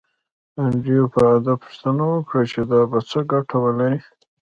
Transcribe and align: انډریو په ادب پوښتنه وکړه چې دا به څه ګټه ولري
انډریو 0.63 1.05
په 1.13 1.21
ادب 1.35 1.57
پوښتنه 1.65 2.03
وکړه 2.13 2.43
چې 2.51 2.59
دا 2.71 2.81
به 2.91 2.99
څه 3.09 3.19
ګټه 3.31 3.55
ولري 3.63 3.99